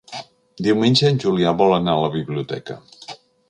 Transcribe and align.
Diumenge 0.67 1.11
en 1.11 1.21
Julià 1.25 1.53
vol 1.61 1.77
anar 1.77 1.95
a 1.99 2.03
la 2.07 2.11
biblioteca. 2.19 2.83